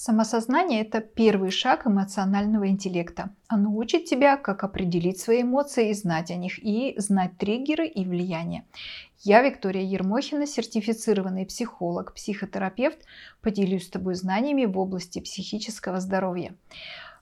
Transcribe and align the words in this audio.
Самосознание– 0.00 0.80
это 0.82 1.00
первый 1.00 1.50
шаг 1.50 1.84
эмоционального 1.84 2.68
интеллекта. 2.68 3.30
Оно 3.48 3.74
учит 3.74 4.04
тебя, 4.04 4.36
как 4.36 4.62
определить 4.62 5.18
свои 5.18 5.42
эмоции 5.42 5.90
и 5.90 5.92
знать 5.92 6.30
о 6.30 6.36
них, 6.36 6.60
и 6.64 6.94
знать 6.98 7.36
триггеры 7.36 7.88
и 7.88 8.04
влияние. 8.04 8.62
Я, 9.24 9.42
Виктория 9.42 9.82
Ермохина, 9.82 10.46
сертифицированный 10.46 11.46
психолог, 11.46 12.14
психотерапевт, 12.14 13.00
поделюсь 13.40 13.86
с 13.86 13.90
тобой 13.90 14.14
знаниями 14.14 14.66
в 14.66 14.78
области 14.78 15.18
психического 15.18 15.98
здоровья. 15.98 16.54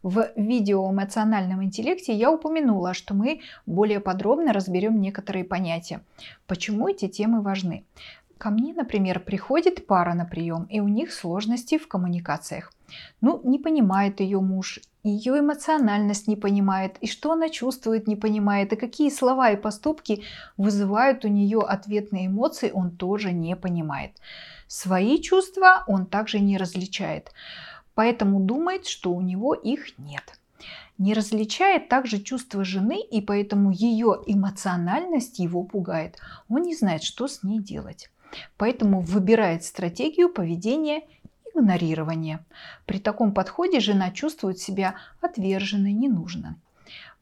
В 0.03 0.31
видео 0.37 0.85
о 0.85 0.93
эмоциональном 0.93 1.65
интеллекте 1.65 2.13
я 2.13 2.31
упомянула, 2.31 2.93
что 2.93 3.15
мы 3.15 3.41
более 3.65 4.01
подробно 4.01 4.53
разберем 4.53 5.01
некоторые 5.01 5.47
понятия. 5.47 6.03
Почему 6.47 6.89
эти 6.89 7.09
темы 7.09 7.41
важны? 7.41 7.87
Ко 8.39 8.51
мне, 8.51 8.75
например, 8.75 9.21
приходит 9.21 9.87
пара 9.87 10.15
на 10.15 10.27
прием, 10.27 10.65
и 10.65 10.81
у 10.81 10.89
них 10.89 11.13
сложности 11.13 11.79
в 11.79 11.89
коммуникациях. 11.89 12.73
Ну, 13.21 13.41
не 13.45 13.59
понимает 13.59 14.21
ее 14.21 14.41
муж, 14.41 14.81
ее 15.03 15.39
эмоциональность 15.39 16.29
не 16.29 16.37
понимает, 16.37 16.97
и 17.01 17.07
что 17.07 17.33
она 17.33 17.49
чувствует, 17.49 18.07
не 18.07 18.17
понимает, 18.17 18.73
и 18.73 18.77
какие 18.77 19.09
слова 19.09 19.51
и 19.51 19.57
поступки 19.57 20.23
вызывают 20.57 21.25
у 21.25 21.29
нее 21.29 21.61
ответные 21.61 22.27
эмоции, 22.27 22.71
он 22.75 22.91
тоже 22.91 23.33
не 23.33 23.57
понимает. 23.57 24.13
Свои 24.67 25.21
чувства 25.23 25.85
он 25.87 26.07
также 26.07 26.39
не 26.39 26.59
различает, 26.59 27.33
поэтому 27.95 28.41
думает, 28.41 28.87
что 28.87 29.13
у 29.13 29.21
него 29.23 29.55
их 29.55 29.99
нет 29.99 30.39
не 30.99 31.15
различает 31.15 31.89
также 31.89 32.19
чувства 32.21 32.65
жены, 32.65 33.01
и 33.01 33.21
поэтому 33.21 33.71
ее 33.71 34.23
эмоциональность 34.27 35.39
его 35.39 35.63
пугает. 35.63 36.19
Он 36.49 36.63
не 36.63 36.75
знает, 36.75 37.03
что 37.03 37.29
с 37.29 37.43
ней 37.43 37.61
делать. 37.61 38.11
Поэтому 38.57 39.01
выбирает 39.01 39.65
стратегию 39.65 40.29
поведения 40.29 41.03
игнорирования. 41.55 42.45
При 42.87 42.99
таком 42.99 43.33
подходе 43.33 43.81
жена 43.81 44.11
чувствует 44.11 44.59
себя 44.59 44.97
отверженной, 45.21 45.93
ненужной. 45.93 46.57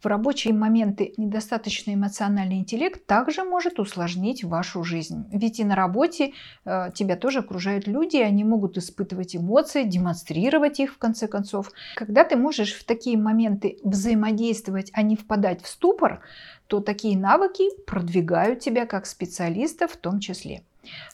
В 0.05 0.07
рабочие 0.07 0.53
моменты 0.53 1.15
недостаточный 1.17 1.95
эмоциональный 1.95 2.59
интеллект 2.59 3.07
также 3.07 3.43
может 3.43 3.81
усложнить 3.81 4.45
вашу 4.45 4.85
жизнь. 4.85 5.25
Ведь 5.33 5.61
и 5.61 5.65
на 5.65 5.75
работе 5.75 6.35
э, 6.67 6.91
тебя 6.95 7.17
тоже 7.17 7.39
окружают 7.39 7.87
люди, 7.87 8.19
они 8.19 8.45
могут 8.45 8.77
испытывать 8.77 9.35
эмоции, 9.35 9.85
демонстрировать 9.85 10.79
их 10.79 10.93
в 10.93 10.99
конце 10.99 11.27
концов. 11.27 11.73
Когда 11.97 12.23
ты 12.25 12.37
можешь 12.37 12.75
в 12.75 12.85
такие 12.85 13.17
моменты 13.17 13.79
взаимодействовать, 13.83 14.91
а 14.93 15.01
не 15.01 15.17
впадать 15.17 15.63
в 15.63 15.69
ступор, 15.69 16.21
то 16.67 16.81
такие 16.81 17.17
навыки 17.17 17.65
продвигают 17.85 18.61
тебя 18.61 18.87
как 18.87 19.07
специалиста 19.07 19.89
в 19.89 19.97
том 19.97 20.21
числе. 20.21 20.63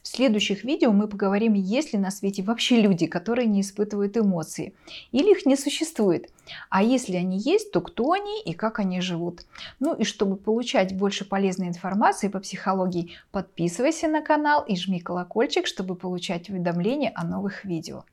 В 0.02 0.08
следующих 0.08 0.64
видео 0.64 0.92
мы 0.92 1.08
поговорим, 1.08 1.54
есть 1.54 1.92
ли 1.92 1.98
на 1.98 2.10
свете 2.10 2.42
вообще 2.42 2.80
люди, 2.80 3.06
которые 3.06 3.46
не 3.46 3.60
испытывают 3.60 4.16
эмоции, 4.16 4.74
или 5.12 5.32
их 5.32 5.46
не 5.46 5.56
существует. 5.56 6.30
А 6.68 6.82
если 6.82 7.16
они 7.16 7.38
есть, 7.38 7.70
то 7.70 7.80
кто 7.80 8.12
они 8.12 8.42
и 8.42 8.52
как 8.52 8.78
они 8.78 9.00
живут. 9.00 9.42
Ну 9.78 9.94
и 9.94 10.04
чтобы 10.04 10.36
получать 10.36 10.96
больше 10.96 11.24
полезной 11.24 11.68
информации 11.68 12.28
по 12.28 12.40
психологии, 12.40 13.12
подписывайся 13.30 14.08
на 14.08 14.22
канал 14.22 14.64
и 14.66 14.76
жми 14.76 15.00
колокольчик, 15.00 15.66
чтобы 15.66 15.94
получать 15.94 16.50
уведомления 16.50 17.12
о 17.14 17.24
новых 17.24 17.64
видео. 17.64 18.04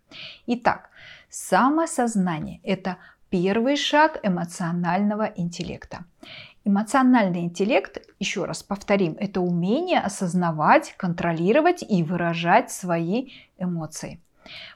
Итак, 0.46 0.90
самосознание– 1.30 2.60
это 2.64 2.98
первый 3.30 3.76
шаг 3.76 4.20
эмоционального 4.24 5.32
интеллекта. 5.36 6.06
Эмоциональный 6.68 7.44
интеллект, 7.44 8.06
еще 8.20 8.44
раз 8.44 8.62
повторим, 8.62 9.16
это 9.22 9.40
умение 9.40 10.02
осознавать, 10.02 10.96
контролировать 10.98 11.82
и 11.82 12.04
выражать 12.04 12.72
свои 12.72 13.30
эмоции. 13.58 14.20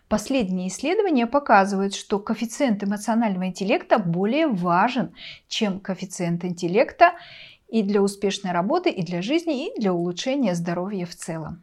Последние 0.08 0.70
исследования 0.70 1.28
показывают, 1.28 1.94
что 1.94 2.20
коэффициент 2.20 2.82
эмоционального 2.82 3.48
интеллекта 3.48 4.00
более 4.00 4.48
важен, 4.48 5.14
чем 5.50 5.82
коэффициент 5.82 6.46
интеллекта 6.46 7.12
и 7.68 7.84
для 7.84 8.02
успешной 8.02 8.54
работы, 8.54 8.90
и 8.90 9.04
для 9.04 9.22
жизни, 9.22 9.68
и 9.68 9.78
для 9.78 9.92
улучшения 9.92 10.56
здоровья 10.56 11.06
в 11.06 11.14
целом. 11.14 11.62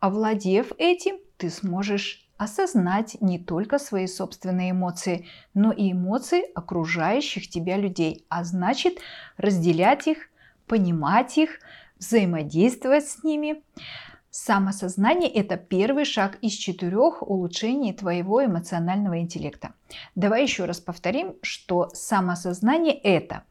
Овладев 0.00 0.72
этим, 0.76 1.18
ты 1.36 1.50
сможешь 1.50 2.21
осознать 2.36 3.16
не 3.20 3.38
только 3.38 3.78
свои 3.78 4.06
собственные 4.06 4.72
эмоции, 4.72 5.26
но 5.54 5.72
и 5.72 5.92
эмоции 5.92 6.44
окружающих 6.54 7.48
тебя 7.48 7.76
людей, 7.76 8.24
а 8.28 8.44
значит 8.44 8.98
разделять 9.36 10.06
их, 10.06 10.28
понимать 10.66 11.38
их, 11.38 11.60
взаимодействовать 11.98 13.06
с 13.06 13.22
ними. 13.22 13.62
Самосознание– 14.30 15.30
это 15.34 15.58
первый 15.58 16.06
шаг 16.06 16.38
из 16.40 16.52
четырех 16.52 17.22
улучшений 17.22 17.92
твоего 17.92 18.44
эмоционального 18.44 19.18
интеллекта. 19.18 19.74
Давай 20.14 20.42
еще 20.42 20.64
раз 20.64 20.80
повторим, 20.80 21.34
что 21.42 21.90
самосознание– 21.92 22.94
это 23.02 23.42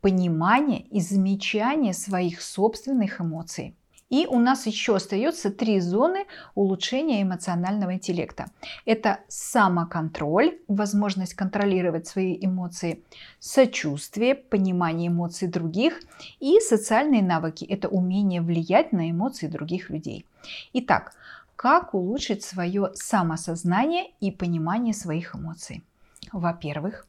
понимание 0.00 0.82
и 0.82 1.00
замечание 1.00 1.92
своих 1.92 2.40
собственных 2.40 3.20
эмоций, 3.20 3.74
и 4.10 4.26
у 4.26 4.38
нас 4.38 4.66
еще 4.66 4.96
остается 4.96 5.50
три 5.50 5.80
зоны 5.80 6.26
улучшения 6.54 7.22
эмоционального 7.22 7.94
интеллекта. 7.94 8.50
Это 8.84 9.20
самоконтроль, 9.28 10.58
возможность 10.68 11.34
контролировать 11.34 12.06
свои 12.06 12.36
эмоции, 12.40 13.02
сочувствие, 13.38 14.34
понимание 14.34 15.08
эмоций 15.08 15.48
других 15.48 16.00
и 16.40 16.58
социальные 16.60 17.22
навыки. 17.22 17.64
Это 17.64 17.88
умение 17.88 18.42
влиять 18.42 18.92
на 18.92 19.10
эмоции 19.10 19.46
других 19.46 19.90
людей. 19.90 20.26
Итак, 20.72 21.12
как 21.54 21.94
улучшить 21.94 22.42
свое 22.42 22.90
самосознание 22.94 24.10
и 24.20 24.30
понимание 24.30 24.94
своих 24.94 25.36
эмоций? 25.36 25.84
Во-первых, 26.32 27.06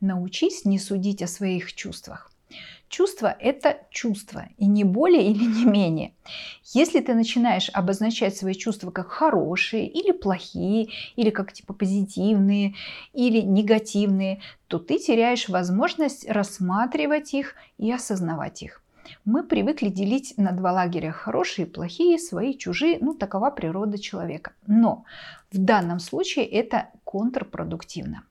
научись 0.00 0.64
не 0.64 0.78
судить 0.78 1.22
о 1.22 1.26
своих 1.26 1.72
чувствах. 1.74 2.30
Чувство– 2.88 3.36
это 3.40 3.78
чувство, 3.90 4.48
и 4.58 4.66
не 4.66 4.84
более 4.84 5.30
или 5.30 5.44
не 5.44 5.64
менее. 5.64 6.12
Если 6.72 7.00
ты 7.00 7.14
начинаешь 7.14 7.68
обозначать 7.72 8.36
свои 8.36 8.54
чувства 8.54 8.90
как 8.90 9.08
хорошие 9.08 9.88
или 9.88 10.12
плохие, 10.12 10.90
или 11.16 11.30
как 11.30 11.52
типа 11.52 11.74
позитивные, 11.74 12.74
или 13.12 13.40
негативные, 13.40 14.40
то 14.68 14.78
ты 14.78 14.98
теряешь 14.98 15.48
возможность 15.48 16.28
рассматривать 16.28 17.34
их 17.34 17.54
и 17.76 17.90
осознавать 17.90 18.62
их. 18.62 18.82
Мы 19.24 19.42
привыкли 19.42 19.88
делить 19.88 20.34
на 20.36 20.52
два 20.52 20.72
лагеря– 20.72 21.12
хорошие, 21.12 21.66
плохие, 21.66 22.18
свои, 22.18 22.56
чужие. 22.56 22.98
Ну, 23.00 23.14
такова 23.14 23.50
природа 23.50 23.98
человека. 23.98 24.52
Но 24.66 25.04
в 25.50 25.58
данном 25.58 26.00
случае 26.00 26.46
это 26.46 26.90
контрпродуктивно. 27.04 28.24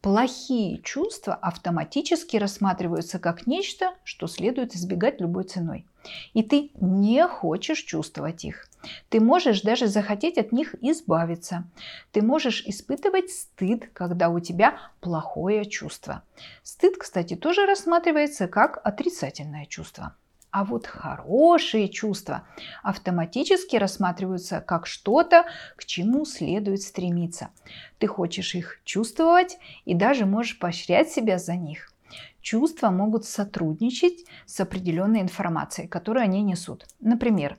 Плохие 0.00 0.80
чувства 0.80 1.34
автоматически 1.34 2.38
рассматриваются 2.38 3.18
как 3.18 3.46
нечто, 3.46 3.92
что 4.02 4.28
следует 4.28 4.74
избегать 4.74 5.20
любой 5.20 5.44
ценой. 5.44 5.86
И 6.32 6.42
ты 6.42 6.70
не 6.80 7.26
хочешь 7.28 7.80
чувствовать 7.80 8.46
их. 8.46 8.66
Ты 9.10 9.20
можешь 9.20 9.60
даже 9.60 9.88
захотеть 9.88 10.38
от 10.38 10.52
них 10.52 10.74
избавиться. 10.80 11.64
Ты 12.12 12.22
можешь 12.22 12.62
испытывать 12.66 13.30
стыд, 13.30 13.90
когда 13.92 14.30
у 14.30 14.40
тебя 14.40 14.78
плохое 15.00 15.66
чувство. 15.66 16.22
Стыд, 16.62 16.96
кстати, 16.96 17.36
тоже 17.36 17.66
рассматривается 17.66 18.48
как 18.48 18.80
отрицательное 18.82 19.66
чувство. 19.66 20.16
А 20.50 20.64
вот 20.64 20.86
хорошие 20.86 21.88
чувства 21.88 22.42
автоматически 22.82 23.76
рассматриваются 23.76 24.60
как 24.60 24.86
что-то, 24.86 25.44
к 25.76 25.84
чему 25.84 26.24
следует 26.24 26.82
стремиться. 26.82 27.50
Ты 27.98 28.08
хочешь 28.08 28.54
их 28.54 28.80
чувствовать 28.84 29.58
и 29.84 29.94
даже 29.94 30.26
можешь 30.26 30.58
поощрять 30.58 31.10
себя 31.10 31.38
за 31.38 31.54
них. 31.54 31.92
Чувства 32.40 32.90
могут 32.90 33.26
сотрудничать 33.26 34.24
с 34.46 34.58
определенной 34.58 35.20
информацией, 35.20 35.86
которую 35.86 36.24
они 36.24 36.42
несут. 36.42 36.86
Например, 36.98 37.56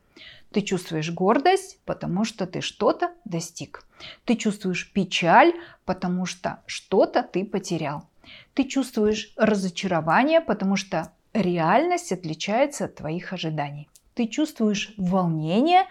ты 0.51 0.62
чувствуешь 0.62 1.12
гордость, 1.12 1.80
потому 1.85 2.25
что 2.25 2.46
ты 2.46 2.59
что-то 2.59 3.12
достиг. 3.24 3.85
Ты 4.25 4.35
чувствуешь 4.35 4.91
печаль, 4.91 5.53
потому 5.85 6.25
что 6.25 6.62
что-то 6.65 7.24
ты 7.24 7.45
потерял. 7.45 8.10
Ты 8.54 8.65
чувствуешь 8.65 9.33
разочарование, 9.38 10.42
потому 10.42 10.75
что 10.75 11.13
реальность 11.33 12.12
отличается 12.12 12.86
от 12.86 12.95
твоих 12.95 13.33
ожиданий. 13.33 13.89
Ты 14.13 14.28
чувствуешь 14.28 14.94
волнение, 14.98 15.86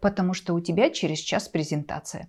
потому 0.00 0.34
что 0.34 0.54
у 0.54 0.60
тебя 0.60 0.90
через 0.90 1.18
час 1.18 1.48
презентация. 1.48 2.28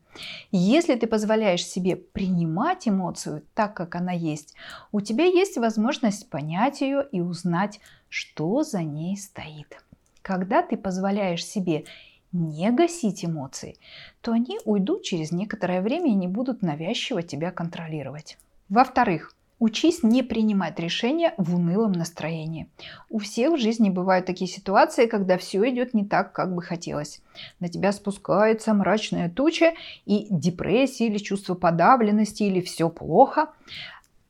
Если 0.52 0.96
ты 0.96 1.08
позволяешь 1.08 1.66
себе 1.66 1.96
принимать 1.96 2.88
эмоцию 2.88 3.44
так, 3.54 3.74
как 3.74 3.96
она 3.96 4.12
есть, 4.12 4.56
у 4.92 5.02
тебя 5.02 5.26
есть 5.26 5.58
возможность 5.58 6.30
понять 6.30 6.82
ее 6.82 7.08
и 7.12 7.22
узнать, 7.22 7.80
что 8.10 8.64
за 8.64 8.84
ней 8.84 9.18
стоит. 9.18 9.82
Когда 10.22 10.62
ты 10.62 10.76
позволяешь 10.76 11.46
себе 11.46 11.86
не 12.34 12.70
гасить 12.72 13.24
эмоции, 13.24 13.78
то 14.22 14.34
они 14.34 14.60
уйдут 14.66 15.04
через 15.04 15.32
некоторое 15.32 15.82
время 15.82 16.12
и 16.12 16.16
не 16.16 16.28
будут 16.28 16.62
навязчиво 16.62 17.24
тебя 17.24 17.52
контролировать. 17.52 18.38
Во-вторых, 18.70 19.34
Учись 19.60 20.04
не 20.04 20.22
принимать 20.22 20.80
решения 20.80 21.34
в 21.38 21.56
унылом 21.56 21.92
настроении. 21.92 22.70
У 23.10 23.18
всех 23.18 23.54
в 23.54 23.58
жизни 23.58 23.90
бывают 23.90 24.28
такие 24.28 24.50
ситуации, 24.50 25.08
когда 25.08 25.40
все 25.40 25.68
идет 25.70 25.96
не 25.96 26.06
так, 26.06 26.32
как 26.32 26.54
бы 26.54 26.62
хотелось. 26.62 27.22
На 27.60 27.68
тебя 27.68 27.92
спускается 27.92 28.76
мрачная 28.76 29.30
туча 29.30 29.74
и 30.06 30.28
депрессия 30.30 31.08
или 31.08 31.18
чувство 31.18 31.56
подавленности 31.56 32.44
или 32.44 32.62
все 32.62 32.90
плохо 32.90 33.50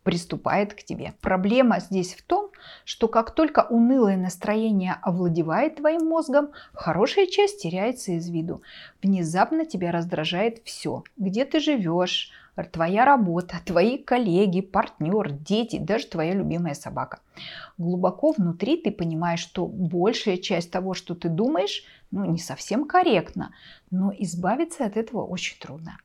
приступает 0.07 0.73
к 0.73 0.83
тебе. 0.83 1.15
Проблема 1.19 1.81
здесь 1.81 2.13
в 2.13 2.21
том, 2.21 2.49
что 2.85 3.09
как 3.09 3.31
только 3.31 3.67
унылое 3.69 4.15
настроение 4.15 4.95
овладевает 5.01 5.75
твоим 5.75 6.07
мозгом, 6.07 6.51
хорошая 6.71 7.27
часть 7.27 7.61
теряется 7.61 8.13
из 8.13 8.29
виду. 8.29 8.61
Внезапно 9.03 9.65
тебя 9.65 9.91
раздражает 9.91 10.61
все. 10.63 11.03
Где 11.17 11.43
ты 11.43 11.59
живешь, 11.59 12.31
твоя 12.65 13.05
работа, 13.05 13.57
твои 13.65 13.97
коллеги, 13.97 14.61
партнер, 14.61 15.31
дети, 15.31 15.77
даже 15.77 16.07
твоя 16.07 16.33
любимая 16.33 16.73
собака. 16.73 17.19
Глубоко 17.77 18.31
внутри 18.31 18.77
ты 18.77 18.91
понимаешь, 18.91 19.39
что 19.39 19.67
большая 19.67 20.37
часть 20.37 20.71
того, 20.71 20.93
что 20.93 21.13
ты 21.13 21.29
думаешь, 21.29 21.83
ну, 22.09 22.25
не 22.25 22.39
совсем 22.39 22.85
корректно, 22.85 23.53
но 23.91 24.11
избавиться 24.17 24.85
от 24.85 24.97
этого 24.97 25.23
очень 25.23 25.59
трудно. 25.59 25.97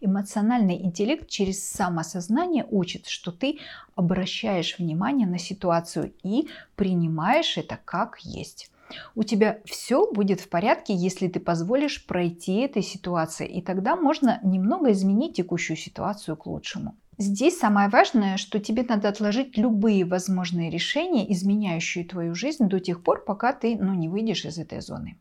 Эмоциональный 0.00 0.80
интеллект 0.80 1.28
через 1.28 1.62
самосознание 1.62 2.66
учит, 2.70 3.06
что 3.06 3.32
ты 3.32 3.58
обращаешь 3.94 4.78
внимание 4.78 5.26
на 5.26 5.38
ситуацию 5.38 6.12
и 6.22 6.48
принимаешь 6.76 7.58
это 7.58 7.78
как 7.84 8.18
есть. 8.20 8.70
У 9.14 9.22
тебя 9.22 9.58
все 9.64 10.10
будет 10.10 10.40
в 10.40 10.48
порядке, 10.48 10.94
если 10.94 11.28
ты 11.28 11.40
позволишь 11.40 12.06
пройти 12.06 12.60
этой 12.60 12.82
ситуации, 12.82 13.46
и 13.46 13.62
тогда 13.62 13.96
можно 13.96 14.40
немного 14.42 14.92
изменить 14.92 15.36
текущую 15.36 15.76
ситуацию 15.76 16.36
к 16.36 16.46
лучшему. 16.46 16.94
Здесь 17.20 17.58
самое 17.58 17.88
важное, 17.88 18.36
что 18.36 18.60
тебе 18.60 18.84
надо 18.88 19.08
отложить 19.08 19.58
любые 19.58 20.04
возможные 20.04 20.70
решения, 20.70 21.30
изменяющие 21.32 22.04
твою 22.04 22.34
жизнь 22.34 22.68
до 22.68 22.78
тех 22.78 23.02
пор, 23.02 23.24
пока 23.24 23.52
ты 23.52 23.76
ну, 23.76 23.92
не 23.94 24.08
выйдешь 24.08 24.44
из 24.44 24.56
этой 24.56 24.80
зоны. 24.80 25.18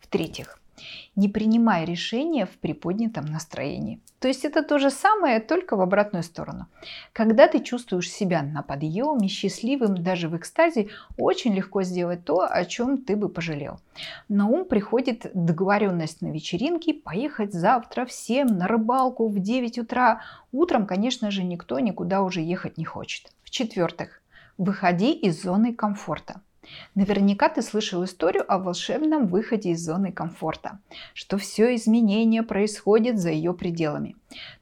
В-третьих, 0.00 0.58
не 1.16 1.28
принимай 1.28 1.84
решения 1.84 2.46
в 2.46 2.58
приподнятом 2.58 3.26
настроении. 3.26 4.00
То 4.20 4.28
есть 4.28 4.44
это 4.44 4.62
то 4.62 4.78
же 4.78 4.90
самое, 4.90 5.40
только 5.40 5.76
в 5.76 5.80
обратную 5.80 6.22
сторону. 6.22 6.66
Когда 7.12 7.48
ты 7.48 7.60
чувствуешь 7.60 8.10
себя 8.10 8.42
на 8.42 8.62
подъеме, 8.62 9.28
счастливым, 9.28 10.02
даже 10.02 10.28
в 10.28 10.36
экстазе, 10.36 10.88
очень 11.16 11.54
легко 11.54 11.82
сделать 11.82 12.24
то, 12.24 12.46
о 12.48 12.64
чем 12.64 12.98
ты 12.98 13.16
бы 13.16 13.28
пожалел. 13.28 13.80
На 14.28 14.46
ум 14.46 14.66
приходит 14.66 15.30
договоренность 15.34 16.20
на 16.20 16.28
вечеринке, 16.28 16.92
поехать 16.92 17.52
завтра 17.54 18.04
всем 18.04 18.46
на 18.46 18.68
рыбалку 18.68 19.28
в 19.28 19.38
9 19.38 19.78
утра. 19.78 20.22
Утром, 20.52 20.86
конечно 20.86 21.30
же, 21.30 21.42
никто 21.42 21.80
никуда 21.80 22.22
уже 22.22 22.40
ехать 22.40 22.76
не 22.76 22.84
хочет. 22.84 23.32
В-четвертых, 23.42 24.22
выходи 24.58 25.12
из 25.12 25.42
зоны 25.42 25.74
комфорта. 25.74 26.42
Наверняка 26.94 27.48
ты 27.48 27.62
слышал 27.62 28.04
историю 28.04 28.44
о 28.46 28.58
волшебном 28.58 29.26
выходе 29.26 29.70
из 29.70 29.84
зоны 29.84 30.12
комфорта, 30.12 30.80
что 31.14 31.38
все 31.38 31.74
изменения 31.74 32.42
происходят 32.42 33.18
за 33.18 33.30
ее 33.30 33.54
пределами. 33.54 34.16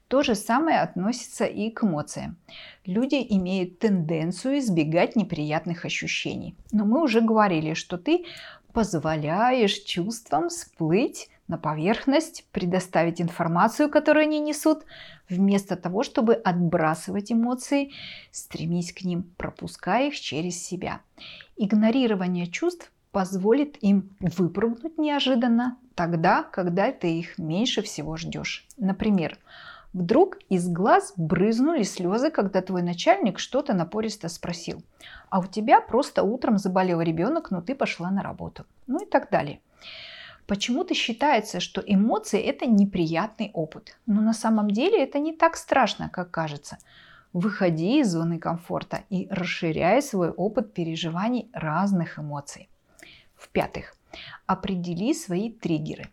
То 0.07 0.23
же 0.23 0.33
самое 0.33 0.79
относится 0.79 1.45
и 1.45 1.69
к 1.69 1.83
эмоциям. 1.83 2.37
Люди 2.85 3.23
имеют 3.29 3.79
тенденцию 3.79 4.57
избегать 4.57 5.15
неприятных 5.15 5.85
ощущений. 5.85 6.55
Но 6.71 6.85
мы 6.85 7.03
уже 7.03 7.21
говорили, 7.21 7.75
что 7.75 7.97
ты 7.97 8.25
позволяешь 8.73 9.83
чувствам 9.83 10.49
всплыть 10.49 11.29
на 11.47 11.57
поверхность, 11.57 12.45
предоставить 12.51 13.19
информацию, 13.19 13.89
которую 13.89 14.23
они 14.23 14.39
несут, 14.39 14.85
вместо 15.29 15.75
того, 15.75 16.03
чтобы 16.03 16.35
отбрасывать 16.35 17.31
эмоции, 17.31 17.91
стремись 18.31 18.93
к 18.93 19.01
ним, 19.01 19.23
пропуская 19.35 20.07
их 20.07 20.19
через 20.19 20.63
себя. 20.63 21.01
Игнорирование 21.61 22.47
чувств 22.47 22.89
позволит 23.11 23.75
им 23.83 24.15
выпрыгнуть 24.21 24.97
неожиданно 24.97 25.77
тогда, 25.93 26.43
когда 26.43 26.89
ты 26.93 27.19
их 27.19 27.37
меньше 27.37 27.81
всего 27.81 28.15
ждешь. 28.15 28.65
Например, 28.77 29.37
Вдруг 29.91 30.37
из 30.49 30.69
глаз 30.69 31.13
брызнули 31.17 31.81
слезы, 31.81 32.29
когда 32.29 32.61
твой 32.61 32.83
начальник 32.83 33.39
что-то 33.39 33.73
напористо 33.73 34.29
спросил. 34.29 34.83
А 35.29 35.39
у 35.39 35.47
тебя 35.47 35.81
просто 35.81 36.21
утром 36.21 36.59
заболел 36.59 37.01
ребенок, 37.01 37.49
но 37.49 37.61
ты 37.61 37.73
пошла 37.73 38.11
на 38.11 38.21
работу. 38.21 38.65
Ну 38.85 39.03
и 39.03 39.05
так 39.07 39.31
далее. 39.31 39.61
Почему-то 40.45 40.93
считается, 40.93 41.59
что 41.59 41.81
эмоции 41.85 42.39
это 42.39 42.67
неприятный 42.67 43.49
опыт. 43.53 43.97
Но 44.05 44.21
на 44.21 44.33
самом 44.33 44.69
деле 44.69 45.03
это 45.03 45.17
не 45.17 45.33
так 45.33 45.57
страшно, 45.57 46.07
как 46.09 46.29
кажется. 46.29 46.77
Выходи 47.33 47.99
из 47.99 48.11
зоны 48.11 48.39
комфорта 48.39 49.03
и 49.11 49.27
расширяй 49.29 50.01
свой 50.01 50.31
опыт 50.31 50.73
переживаний 50.73 51.47
разных 51.53 52.17
эмоций. 52.17 52.69
В-пятых, 53.35 53.95
определи 54.47 55.13
свои 55.13 55.51
триггеры. 55.51 56.09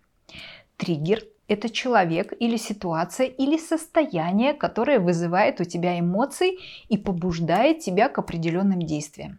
Триггер– 0.76 1.22
это 1.48 1.70
человек 1.70 2.34
или 2.38 2.58
ситуация 2.58 3.28
или 3.28 3.56
состояние, 3.56 4.52
которое 4.52 4.98
вызывает 4.98 5.58
у 5.58 5.64
тебя 5.64 5.98
эмоции 5.98 6.58
и 6.90 6.98
побуждает 6.98 7.78
тебя 7.78 8.10
к 8.10 8.18
определенным 8.18 8.82
действиям. 8.82 9.38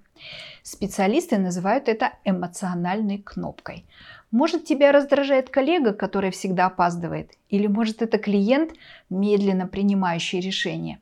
Специалисты 0.63 1.37
называют 1.37 1.87
это 1.87 2.13
эмоциональной 2.25 3.19
кнопкой. 3.19 3.85
Может, 4.31 4.65
тебя 4.65 4.91
раздражает 4.91 5.51
коллега, 5.51 5.93
который 5.93 6.31
всегда 6.31 6.65
опаздывает, 6.65 7.33
или 7.49 7.67
может 7.67 8.01
это 8.01 8.17
клиент, 8.17 8.71
медленно 9.11 9.67
принимающий 9.67 10.39
решение. 10.39 10.99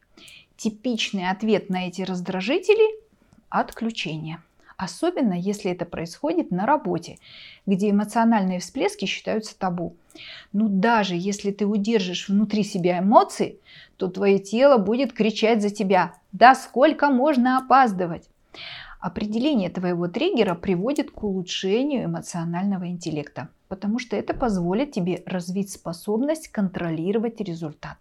Типичный 0.58 1.30
ответ 1.30 1.70
на 1.70 1.88
эти 1.88 2.02
раздражители– 2.02 3.00
отключение. 3.50 4.42
Особенно, 4.78 5.34
если 5.34 5.72
это 5.72 5.86
происходит 5.86 6.52
на 6.52 6.66
работе, 6.66 7.18
где 7.66 7.90
эмоциональные 7.90 8.60
всплески 8.60 9.06
считаются 9.06 9.58
табу. 9.58 9.96
Ну 10.54 10.68
даже 10.70 11.16
если 11.16 11.52
ты 11.52 11.66
удержишь 11.66 12.30
внутри 12.30 12.64
себя 12.64 13.00
эмоции, 13.00 13.60
то 13.98 14.08
твое 14.08 14.40
тело 14.40 14.78
будет 14.78 15.14
кричать 15.14 15.62
за 15.62 15.70
тебя. 15.70 16.14
Да 16.32 16.56
сколько 16.56 17.10
можно 17.10 17.58
опаздывать? 17.58 18.30
Определение 19.00 19.70
твоего 19.70 20.08
триггера 20.08 20.56
приводит 20.56 21.12
к 21.12 21.24
улучшению 21.24 22.06
эмоционального 22.06 22.88
интеллекта, 22.88 23.50
потому 23.68 24.00
что 24.00 24.16
это 24.16 24.34
позволит 24.34 24.94
тебе 24.94 25.22
развить 25.26 25.72
способность 25.72 26.48
контролировать 26.48 27.40
результат. 27.42 27.98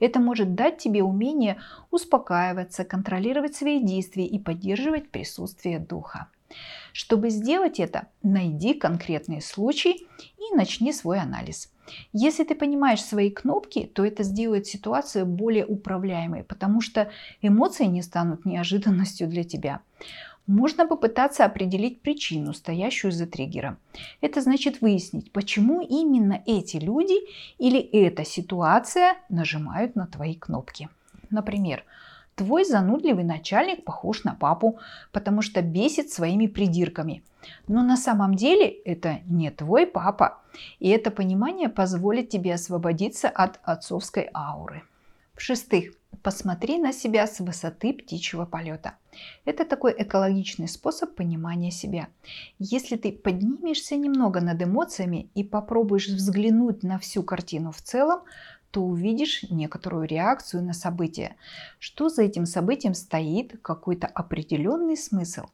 Это 0.00 0.20
может 0.20 0.54
дать 0.54 0.78
тебе 0.78 1.02
умение 1.02 1.60
успокаиваться, 1.90 2.84
контролировать 2.84 3.54
свои 3.54 3.82
действия 3.82 4.26
и 4.26 4.38
поддерживать 4.38 5.10
присутствие 5.10 5.78
духа. 5.78 6.28
Чтобы 6.92 7.30
сделать 7.30 7.80
это, 7.80 8.06
найди 8.22 8.74
конкретный 8.74 9.42
случай 9.42 10.06
и 10.38 10.54
начни 10.54 10.92
свой 10.92 11.18
анализ. 11.18 11.70
Если 12.12 12.44
ты 12.44 12.54
понимаешь 12.54 13.02
свои 13.02 13.30
кнопки, 13.30 13.90
то 13.92 14.04
это 14.04 14.22
сделает 14.22 14.66
ситуацию 14.66 15.26
более 15.26 15.66
управляемой, 15.66 16.44
потому 16.44 16.80
что 16.80 17.10
эмоции 17.42 17.84
не 17.84 18.02
станут 18.02 18.44
неожиданностью 18.44 19.28
для 19.28 19.44
тебя. 19.44 19.80
Можно 20.46 20.86
попытаться 20.86 21.46
определить 21.46 22.02
причину, 22.02 22.52
стоящую 22.52 23.12
за 23.12 23.26
триггером. 23.26 23.78
Это 24.20 24.42
значит 24.42 24.82
выяснить, 24.82 25.32
почему 25.32 25.80
именно 25.80 26.42
эти 26.44 26.76
люди 26.76 27.14
или 27.56 27.80
эта 27.80 28.24
ситуация 28.24 29.16
нажимают 29.30 29.96
на 29.96 30.06
твои 30.06 30.34
кнопки. 30.34 30.90
Например, 31.30 31.82
твой 32.34 32.66
занудливый 32.66 33.24
начальник 33.24 33.84
похож 33.84 34.24
на 34.24 34.34
папу, 34.34 34.78
потому 35.12 35.40
что 35.40 35.62
бесит 35.62 36.10
своими 36.10 36.46
придирками. 36.46 37.22
Но 37.66 37.82
на 37.82 37.96
самом 37.96 38.34
деле 38.34 38.68
это 38.68 39.20
не 39.26 39.50
твой 39.50 39.86
папа. 39.86 40.42
И 40.78 40.90
это 40.90 41.10
понимание 41.10 41.70
позволит 41.70 42.28
тебе 42.28 42.54
освободиться 42.54 43.28
от 43.28 43.60
отцовской 43.62 44.28
ауры. 44.34 44.82
В-шестых, 45.34 45.94
посмотри 46.22 46.78
на 46.78 46.92
себя 46.92 47.26
с 47.26 47.40
высоты 47.40 47.94
птичьего 47.94 48.44
полета. 48.44 48.94
Это 49.44 49.64
такой 49.64 49.94
экологичный 49.96 50.68
способ 50.68 51.14
понимания 51.14 51.70
себя. 51.70 52.08
Если 52.58 52.96
ты 52.96 53.12
поднимешься 53.12 53.96
немного 53.96 54.40
над 54.40 54.62
эмоциями 54.62 55.30
и 55.34 55.44
попробуешь 55.44 56.08
взглянуть 56.08 56.82
на 56.82 56.98
всю 56.98 57.22
картину 57.22 57.72
в 57.72 57.82
целом, 57.82 58.20
то 58.70 58.82
увидишь 58.82 59.44
некоторую 59.50 60.06
реакцию 60.06 60.64
на 60.64 60.72
событие. 60.72 61.36
Что 61.78 62.08
за 62.08 62.22
этим 62.22 62.44
событием 62.44 62.94
стоит, 62.94 63.60
какой-то 63.62 64.08
определенный 64.08 64.96
смысл. 64.96 65.46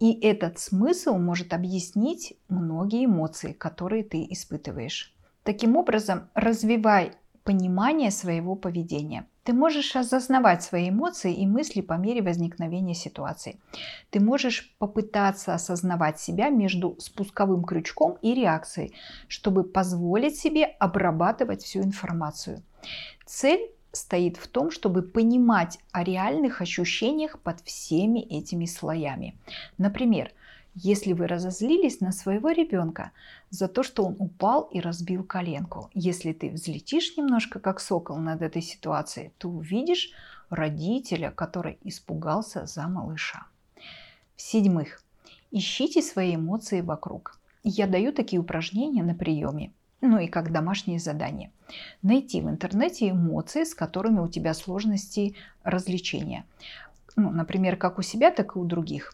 И 0.00 0.12
этот 0.20 0.58
смысл 0.58 1.18
может 1.18 1.52
объяснить 1.52 2.36
многие 2.48 3.04
эмоции, 3.04 3.52
которые 3.52 4.04
ты 4.04 4.26
испытываешь. 4.30 5.14
Таким 5.44 5.76
образом, 5.76 6.28
развивай 6.34 7.12
понимание 7.48 8.10
своего 8.10 8.56
поведения. 8.56 9.26
Ты 9.42 9.54
можешь 9.54 9.96
осознавать 9.96 10.62
свои 10.62 10.90
эмоции 10.90 11.32
и 11.32 11.46
мысли 11.46 11.80
по 11.80 11.94
мере 11.94 12.20
возникновения 12.20 12.94
ситуации. 12.94 13.58
Ты 14.10 14.20
можешь 14.20 14.76
попытаться 14.78 15.54
осознавать 15.54 16.20
себя 16.20 16.50
между 16.50 16.96
спусковым 16.98 17.64
крючком 17.64 18.18
и 18.20 18.34
реакцией, 18.34 18.92
чтобы 19.28 19.64
позволить 19.64 20.36
себе 20.36 20.64
обрабатывать 20.64 21.62
всю 21.62 21.78
информацию. 21.78 22.62
Цель 23.24 23.70
стоит 23.92 24.36
в 24.36 24.46
том, 24.46 24.70
чтобы 24.70 25.00
понимать 25.00 25.78
о 25.90 26.04
реальных 26.04 26.60
ощущениях 26.60 27.40
под 27.40 27.60
всеми 27.60 28.18
этими 28.18 28.66
слоями. 28.66 29.38
Например, 29.78 30.30
если 30.80 31.12
вы 31.12 31.26
разозлились 31.26 32.00
на 32.00 32.12
своего 32.12 32.50
ребенка 32.50 33.10
за 33.50 33.66
то, 33.66 33.82
что 33.82 34.04
он 34.04 34.16
упал 34.18 34.62
и 34.72 34.80
разбил 34.80 35.24
коленку, 35.24 35.90
если 35.92 36.32
ты 36.32 36.50
взлетишь 36.50 37.16
немножко 37.16 37.58
как 37.58 37.80
сокол 37.80 38.16
над 38.18 38.42
этой 38.42 38.62
ситуацией, 38.62 39.32
то 39.38 39.48
увидишь 39.48 40.12
родителя, 40.50 41.32
который 41.32 41.78
испугался 41.82 42.66
за 42.66 42.86
малыша. 42.86 43.46
В-седьмых, 44.36 45.02
ищите 45.50 46.00
свои 46.00 46.36
эмоции 46.36 46.80
вокруг. 46.80 47.40
Я 47.64 47.88
даю 47.88 48.12
такие 48.12 48.40
упражнения 48.40 49.02
на 49.02 49.14
приеме, 49.14 49.72
ну 50.00 50.18
и 50.20 50.28
как 50.28 50.52
домашние 50.52 51.00
задания. 51.00 51.50
Найти 52.02 52.40
в 52.40 52.48
интернете 52.48 53.10
эмоции, 53.10 53.64
с 53.64 53.74
которыми 53.74 54.20
у 54.20 54.28
тебя 54.28 54.54
сложности 54.54 55.34
развлечения. 55.64 56.44
Ну, 57.16 57.30
например, 57.30 57.76
как 57.76 57.98
у 57.98 58.02
себя, 58.02 58.30
так 58.30 58.54
и 58.54 58.60
у 58.60 58.64
других. 58.64 59.12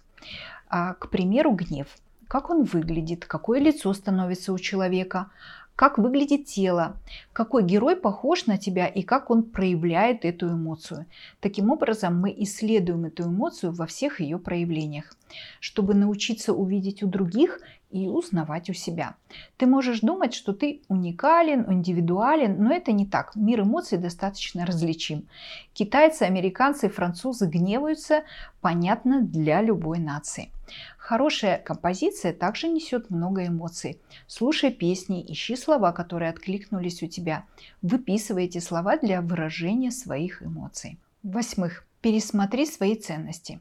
А, 0.77 0.95
к 0.95 1.09
примеру, 1.09 1.53
гнев. 1.53 1.87
Как 2.27 2.51
он 2.51 2.65
выглядит, 2.65 3.27
какое 3.27 3.61
лицо 3.61 3.95
становится 3.95 4.53
у 4.53 4.59
человека, 4.59 5.31
как 5.77 5.99
выглядит 5.99 6.47
тело, 6.47 6.97
какой 7.33 7.63
герой 7.63 7.95
похож 7.95 8.47
на 8.47 8.59
тебя? 8.59 8.89
И 8.89 9.03
как 9.03 9.31
он 9.31 9.45
проявляет 9.45 10.25
эту 10.25 10.49
эмоцию. 10.49 11.07
Таким 11.39 11.71
образом, 11.71 12.21
мы 12.21 12.35
исследуем 12.39 13.05
эту 13.05 13.23
эмоцию 13.23 13.71
во 13.71 13.87
всех 13.87 14.19
ее 14.19 14.37
проявлениях, 14.37 15.15
чтобы 15.61 15.95
научиться 15.95 16.53
увидеть 16.53 17.05
у 17.05 17.07
других 17.07 17.61
и 17.95 18.09
узнавать 18.09 18.69
у 18.71 18.73
себя. 18.73 19.15
Ты 19.57 19.67
можешь 19.67 20.01
думать, 20.01 20.35
что 20.35 20.53
ты 20.53 20.83
уникален, 20.89 21.65
индивидуален, 21.73 22.61
но 22.61 22.75
это 22.75 22.91
не 22.91 23.07
так. 23.07 23.37
Мир 23.37 23.61
эмоций 23.61 23.99
достаточно 23.99 24.67
различим. 24.67 25.29
Китайцы, 25.75 26.25
американцы, 26.25 26.89
французы 26.89 27.47
гневаются, 27.47 28.25
понятно, 28.61 29.23
для 29.23 29.63
любой 29.63 30.01
нации. 30.01 30.51
Хорошая 30.99 31.59
композиция 31.59 32.33
также 32.33 32.67
несет 32.67 33.11
много 33.11 33.47
эмоций. 33.47 34.01
Слушай 34.27 34.73
песни, 34.73 35.25
ищи 35.29 35.55
слова, 35.55 35.93
которые 35.93 36.31
откликнулись 36.31 37.01
у 37.05 37.07
тебя. 37.07 37.45
Выписывай 37.81 38.47
эти 38.47 38.59
слова 38.59 38.97
для 38.97 39.23
выражения 39.23 39.93
своих 39.93 40.43
эмоций. 40.43 40.99
Восьмых. 41.23 41.87
Пересмотри 42.05 42.67
свои 42.67 42.97
ценности. 42.97 43.61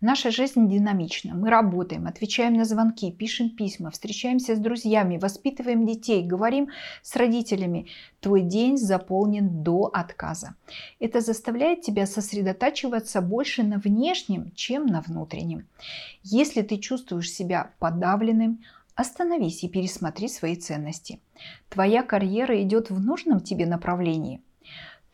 Наша 0.00 0.32
жизнь 0.32 0.68
динамична. 0.68 1.32
Мы 1.32 1.48
работаем, 1.48 2.08
отвечаем 2.08 2.54
на 2.54 2.64
звонки, 2.64 3.12
пишем 3.12 3.50
письма, 3.50 3.92
встречаемся 3.92 4.56
с 4.56 4.58
друзьями, 4.58 5.16
воспитываем 5.16 5.86
детей, 5.86 6.26
говорим 6.26 6.70
с 7.02 7.14
родителями. 7.14 7.86
Твой 8.18 8.40
день 8.40 8.78
заполнен 8.78 9.62
до 9.62 9.92
отказа. 9.92 10.56
Это 10.98 11.20
заставляет 11.20 11.82
тебя 11.82 12.06
сосредотачиваться 12.06 13.20
больше 13.20 13.62
на 13.62 13.78
внешнем, 13.78 14.50
чем 14.56 14.86
на 14.86 15.00
внутреннем. 15.00 15.68
Если 16.24 16.62
ты 16.62 16.78
чувствуешь 16.78 17.30
себя 17.30 17.70
подавленным, 17.78 18.64
остановись 18.96 19.62
и 19.62 19.68
пересмотри 19.68 20.26
свои 20.26 20.56
ценности. 20.56 21.20
Твоя 21.68 22.02
карьера 22.02 22.60
идет 22.60 22.90
в 22.90 22.98
нужном 22.98 23.38
тебе 23.38 23.66
направлении– 23.66 24.40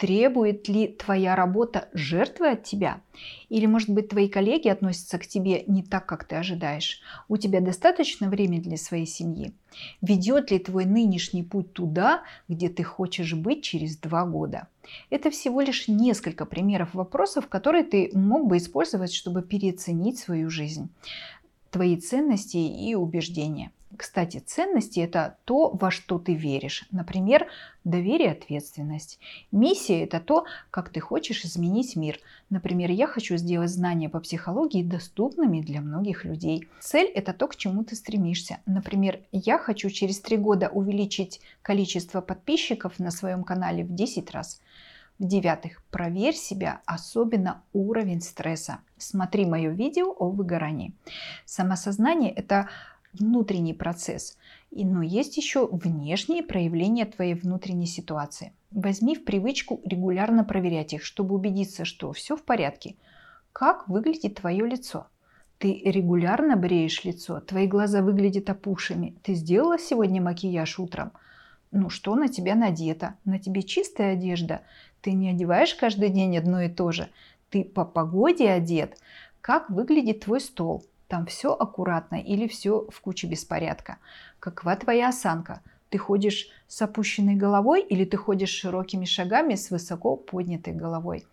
Требует 0.01 0.67
ли 0.67 0.89
твоя 0.89 1.37
работа 1.37 1.91
жертвы 1.93 2.53
от 2.53 2.65
тебя? 2.65 3.03
Или, 3.51 3.67
может 3.67 3.91
быть, 3.91 4.09
твои 4.09 4.31
коллеги 4.31 4.69
относятся 4.69 5.19
к 5.19 5.27
тебе 5.27 5.63
не 5.67 5.83
так, 5.83 6.07
как 6.07 6.25
ты 6.25 6.37
ожидаешь? 6.37 7.03
У 7.29 7.37
тебя 7.37 7.61
достаточно 7.61 8.31
времени 8.31 8.61
для 8.61 8.79
своей 8.79 9.05
семьи? 9.05 9.53
Ведет 10.01 10.51
ли 10.51 10.59
твой 10.59 10.87
нынешний 10.87 11.43
путь 11.43 11.75
туда, 11.75 12.23
где 12.49 12.71
ты 12.71 12.83
хочешь 12.83 13.35
быть 13.35 13.63
через 13.63 13.99
два 13.99 14.25
года? 14.25 14.69
Это 15.11 15.31
всего 15.31 15.61
лишь 15.61 15.87
несколько 15.87 16.47
примеров 16.47 16.95
вопросов, 16.95 17.49
которые 17.49 17.85
ты 17.85 18.11
мог 18.15 18.47
бы 18.47 18.57
использовать, 18.57 19.13
чтобы 19.13 19.43
переоценить 19.43 20.19
свою 20.19 20.49
жизнь, 20.49 20.89
твои 21.71 21.99
ценности 21.99 22.57
и 22.57 22.95
убеждения. 22.95 23.71
Кстати, 23.97 24.39
ценности– 24.39 25.01
это 25.01 25.37
то, 25.45 25.71
во 25.71 25.91
что 25.91 26.19
ты 26.19 26.35
веришь. 26.35 26.87
Например, 26.93 27.49
доверие, 27.83 28.33
ответственность. 28.33 29.19
Миссия– 29.51 30.05
это 30.05 30.21
то, 30.21 30.45
как 30.71 30.91
ты 30.91 31.01
хочешь 31.01 31.45
изменить 31.45 31.97
мир. 31.97 32.21
Например, 32.51 32.91
я 32.91 33.09
хочу 33.09 33.37
сделать 33.37 33.71
знания 33.71 34.09
по 34.09 34.21
психологии 34.21 34.85
доступными 34.85 35.61
для 35.61 35.81
многих 35.81 36.25
людей. 36.25 36.69
Цель– 36.81 37.07
это 37.15 37.33
то, 37.33 37.49
к 37.49 37.57
чему 37.57 37.83
ты 37.83 37.97
стремишься. 37.97 38.59
Например, 38.65 39.21
я 39.33 39.59
хочу 39.59 39.91
через 39.91 40.21
три 40.21 40.37
года 40.37 40.69
увеличить 40.69 41.41
количество 41.61 42.21
подписчиков 42.21 43.01
на 43.01 43.11
своем 43.11 43.43
канале 43.43 43.85
в 43.85 43.93
10 43.93 44.31
раз. 44.31 44.61
В-девятых, 45.19 45.83
проверь 45.91 46.35
себя, 46.35 46.81
особенно 46.87 47.63
уровень 47.73 48.23
стресса. 48.23 48.79
Смотри 48.97 49.45
мое 49.45 49.71
видео 49.71 50.15
о 50.19 50.31
выгорании. 50.31 50.95
Самосознание– 51.45 52.31
это 52.37 52.71
внутренний 53.13 53.75
процесс, 53.75 54.37
но 54.71 55.03
есть 55.03 55.37
еще 55.37 55.67
внешние 55.67 56.43
проявления 56.43 57.07
твоей 57.07 57.35
внутренней 57.35 57.87
ситуации. 57.87 58.53
Возьми 58.71 59.17
в 59.17 59.25
привычку 59.25 59.81
регулярно 59.85 60.45
проверять 60.45 60.93
их, 60.93 61.05
чтобы 61.05 61.35
убедиться, 61.35 61.85
что 61.85 62.13
все 62.13 62.37
в 62.37 62.43
порядке. 62.43 62.97
Как 63.53 63.89
выглядит 63.89 64.37
твое 64.37 64.67
лицо? 64.67 65.09
Ты 65.59 65.83
регулярно 65.85 66.57
бреешь 66.57 67.05
лицо, 67.05 67.41
твои 67.41 67.67
глаза 67.67 68.01
выглядят 68.03 68.49
опухшими. 68.49 69.17
Ты 69.23 69.35
сделала 69.35 69.79
сегодня 69.79 70.23
макияж 70.23 70.79
утром? 70.79 71.13
Ну, 71.73 71.91
что 71.91 72.15
на 72.15 72.29
тебя 72.29 72.55
надето? 72.55 73.17
На 73.25 73.39
тебе 73.39 73.63
чистая 73.63 74.15
одежда? 74.15 74.63
Ты 75.03 75.13
не 75.13 75.31
одеваешь 75.31 75.75
каждый 75.75 76.09
день 76.09 76.39
одно 76.39 76.63
и 76.63 76.69
то 76.69 76.93
же? 76.93 77.11
Ты 77.51 77.65
по 77.65 77.85
погоде 77.85 78.49
одет? 78.51 78.97
Как 79.41 79.69
выглядит 79.69 80.21
твой 80.21 80.41
стол? 80.41 80.85
Там 81.11 81.27
все 81.27 81.53
аккуратно 81.53 82.15
или 82.15 82.47
все 82.47 82.87
в 82.89 83.01
куче 83.01 83.27
беспорядка. 83.27 83.99
Какова 84.39 84.77
твоя 84.77 85.09
осанка? 85.09 85.61
Ты 85.89 85.99
ходишь 85.99 86.49
с 86.69 86.81
опущенной 86.83 87.35
головой 87.35 87.83
или 87.83 88.05
ты 88.05 88.17
ходишь 88.17 88.51
широкими 88.51 89.05
шагами 89.05 89.57
с 89.57 89.73
высоко 89.73 90.15
поднятой 90.15 90.73
головой? 90.73 91.27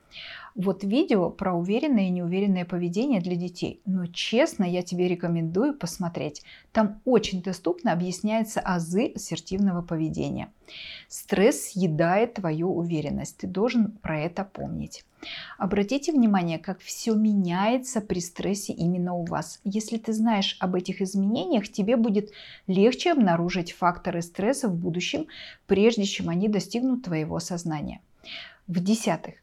Вот 0.58 0.84
видео 0.84 1.30
про 1.30 1.54
уверенное 1.54 2.08
и 2.08 2.10
неуверенное 2.10 2.66
поведение 2.66 3.22
для 3.22 3.36
детей. 3.36 3.80
Но 3.86 4.08
честно, 4.08 4.64
я 4.64 4.82
тебе 4.82 5.08
рекомендую 5.08 5.76
посмотреть. 5.76 6.42
Там 6.72 7.00
очень 7.06 7.44
доступно 7.44 7.94
объясняются 7.94 8.60
азы 8.62 9.12
ассертивного 9.16 9.84
поведения. 9.84 10.52
Стресс 11.08 11.68
съедает 11.70 12.34
твою 12.34 12.76
уверенность. 12.76 13.38
Ты 13.38 13.46
должен 13.46 13.92
про 13.92 14.20
это 14.20 14.44
помнить. 14.44 15.06
Обратите 15.60 16.12
внимание, 16.12 16.58
как 16.58 16.80
все 16.80 17.14
меняется 17.14 18.02
при 18.02 18.20
стрессе 18.20 18.74
именно 18.74 19.14
у 19.14 19.26
вас. 19.26 19.62
Если 19.64 19.98
ты 20.00 20.12
знаешь 20.12 20.58
об 20.60 20.74
этих 20.74 21.04
изменениях, 21.04 21.70
тебе 21.70 21.98
будет 21.98 22.32
легче 22.66 23.12
обнаружить 23.12 23.74
факторы 23.74 24.24
стресса 24.24 24.70
в 24.70 24.76
будущем, 24.76 25.28
прежде 25.68 26.06
чем 26.06 26.30
они 26.30 26.50
достигнут 26.50 27.04
твоего 27.04 27.40
сознания. 27.40 28.02
В-десятых, 28.68 29.36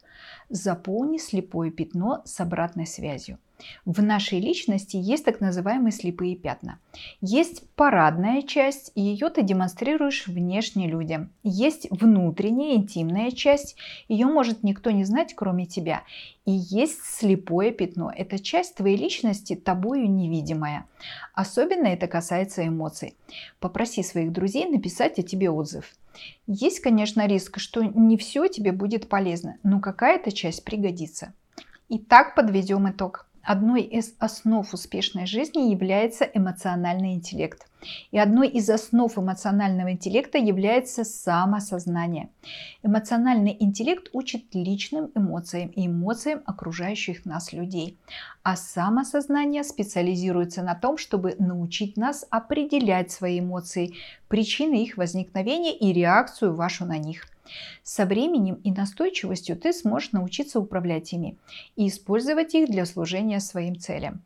заполни 0.49 1.17
слепое 1.17 1.71
пятно 1.71 2.21
с 2.25 2.39
обратной 2.39 2.87
связью. 2.87 3.39
В 3.85 4.01
нашей 4.01 4.39
личности 4.39 4.97
есть 4.97 5.25
так 5.25 5.39
называемые 5.39 5.91
слепые 5.91 6.35
пятна. 6.35 6.79
Есть 7.21 7.63
парадная 7.75 8.41
часть, 8.41 8.91
и 8.95 9.01
ее 9.01 9.29
ты 9.29 9.43
демонстрируешь 9.43 10.27
внешне 10.27 10.87
людям. 10.87 11.31
Есть 11.43 11.87
внутренняя 11.89 12.75
интимная 12.75 13.31
часть, 13.31 13.77
ее 14.07 14.25
может 14.27 14.63
никто 14.63 14.91
не 14.91 15.05
знать, 15.05 15.33
кроме 15.35 15.65
тебя. 15.65 16.03
И 16.45 16.51
есть 16.51 17.03
слепое 17.03 17.71
пятно. 17.71 18.11
Это 18.15 18.39
часть 18.39 18.75
твоей 18.75 18.97
личности, 18.97 19.55
тобою 19.55 20.09
невидимая. 20.11 20.85
Особенно 21.35 21.87
это 21.87 22.07
касается 22.07 22.65
эмоций. 22.65 23.17
Попроси 23.59 24.03
своих 24.03 24.31
друзей 24.31 24.65
написать 24.69 25.19
о 25.19 25.23
тебе 25.23 25.49
отзыв. 25.49 25.93
Есть, 26.47 26.79
конечно, 26.79 27.27
риск, 27.27 27.59
что 27.59 27.83
не 27.83 28.17
все 28.17 28.47
тебе 28.47 28.71
будет 28.71 29.09
полезно, 29.09 29.57
но 29.61 29.81
какая-то 29.81 30.31
часть 30.31 30.63
пригодится. 30.63 31.33
Итак, 31.89 32.35
подведем 32.35 32.89
итог. 32.89 33.27
Одной 33.45 33.83
из 33.83 34.15
основ 34.17 34.73
успешной 34.73 35.27
жизни 35.27 35.69
является 35.69 36.25
эмоциональный 36.25 37.13
интеллект. 37.13 37.67
И 38.09 38.17
одной 38.17 38.47
из 38.47 38.67
основ 38.71 39.15
эмоционального 39.15 39.91
интеллекта 39.91 40.39
является 40.39 41.03
самосознание. 41.03 42.29
Эмоциональный 42.81 43.55
интеллект 43.59 44.09
учит 44.13 44.55
личным 44.55 45.11
эмоциям 45.13 45.69
и 45.69 45.85
эмоциям 45.85 46.41
окружающих 46.47 47.25
нас 47.25 47.53
людей. 47.53 47.99
А 48.41 48.55
самосознание 48.55 49.63
специализируется 49.63 50.63
на 50.63 50.73
том, 50.73 50.97
чтобы 50.97 51.35
научить 51.37 51.97
нас 51.97 52.25
определять 52.31 53.11
свои 53.11 53.41
эмоции, 53.41 53.93
причины 54.27 54.81
их 54.83 54.97
возникновения 54.97 55.77
и 55.77 55.93
реакцию 55.93 56.55
вашу 56.55 56.85
на 56.85 56.97
них. 56.97 57.27
Со 57.83 58.05
временем 58.05 58.55
и 58.63 58.71
настойчивостью 58.71 59.55
ты 59.55 59.73
сможешь 59.73 60.11
научиться 60.11 60.59
управлять 60.59 61.13
ими 61.13 61.37
и 61.75 61.87
использовать 61.87 62.55
их 62.55 62.69
для 62.69 62.85
служения 62.85 63.39
своим 63.39 63.79
целям. 63.79 64.23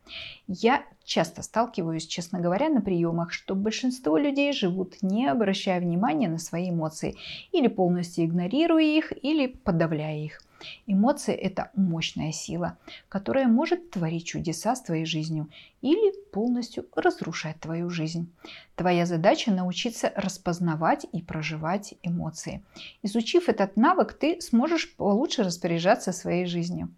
Я 0.48 0.84
часто 1.04 1.42
сталкиваюсь, 1.42 2.08
честно 2.08 2.40
говоря, 2.40 2.70
на 2.70 2.82
приемах, 2.82 3.34
что 3.34 3.56
большинство 3.56 4.18
людей 4.18 4.54
живут, 4.54 4.98
не 5.02 5.28
обращая 5.28 5.80
внимания 5.80 6.30
на 6.30 6.38
свои 6.38 6.70
эмоции 6.70 7.18
или 7.52 7.68
полностью 7.68 8.26
игнорируя 8.26 8.84
их, 8.84 9.12
или 9.24 9.48
подавляя 9.48 10.18
их. 10.18 10.42
Эмоции– 10.88 11.34
это 11.36 11.72
мощная 11.76 12.32
сила, 12.32 12.78
которая 13.08 13.48
может 13.48 13.92
творить 13.92 14.28
чудеса 14.28 14.76
с 14.76 14.82
твоей 14.82 15.06
жизнью 15.06 15.50
или 15.82 16.14
полностью 16.32 16.86
разрушать 16.96 17.60
твою 17.60 17.90
жизнь. 17.90 18.32
Твоя 18.76 19.06
задача– 19.06 19.52
научиться 19.54 20.12
распознавать 20.16 21.06
и 21.12 21.22
проживать 21.22 21.96
эмоции. 22.04 22.64
Изучив 23.04 23.50
этот 23.50 23.78
навык, 23.78 24.14
ты 24.14 24.42
сможешь 24.42 24.96
получше 24.96 25.44
распоряжаться 25.44 26.12
своей 26.12 26.46
жизнью. 26.46 26.94